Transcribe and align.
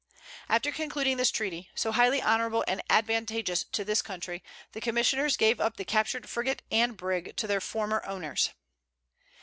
After 0.49 0.71
concluding 0.71 1.17
this 1.17 1.29
treaty, 1.29 1.69
so 1.75 1.91
highly 1.91 2.23
honorable 2.23 2.63
and 2.67 2.81
advantageous 2.89 3.65
to 3.65 3.85
this 3.85 4.01
country, 4.01 4.41
the 4.71 4.81
commissioners 4.81 5.37
gave 5.37 5.61
up 5.61 5.77
the 5.77 5.85
captured 5.85 6.27
frigate 6.27 6.63
and 6.71 6.97
brig, 6.97 7.37
to 7.37 7.45
their 7.45 7.61
former 7.61 8.03
owners. 8.07 8.49